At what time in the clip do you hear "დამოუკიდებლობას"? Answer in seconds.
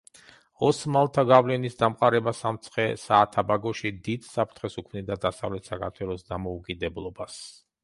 6.35-7.41